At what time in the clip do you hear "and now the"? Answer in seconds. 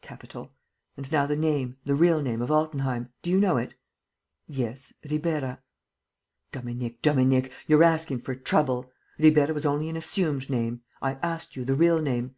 0.96-1.34